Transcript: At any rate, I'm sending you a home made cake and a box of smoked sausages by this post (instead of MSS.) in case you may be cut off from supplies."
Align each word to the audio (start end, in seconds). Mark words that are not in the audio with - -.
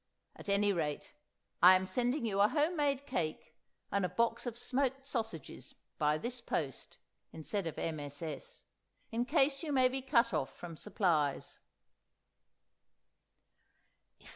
At 0.35 0.49
any 0.49 0.73
rate, 0.73 1.13
I'm 1.61 1.85
sending 1.85 2.25
you 2.25 2.41
a 2.41 2.47
home 2.47 2.75
made 2.75 3.05
cake 3.05 3.55
and 3.91 4.03
a 4.03 4.09
box 4.09 4.47
of 4.47 4.57
smoked 4.57 5.05
sausages 5.05 5.75
by 5.99 6.17
this 6.17 6.41
post 6.41 6.97
(instead 7.31 7.67
of 7.67 7.77
MSS.) 7.77 8.63
in 9.11 9.25
case 9.25 9.61
you 9.61 9.71
may 9.71 9.87
be 9.89 10.01
cut 10.01 10.33
off 10.33 10.57
from 10.57 10.75
supplies." 10.75 11.59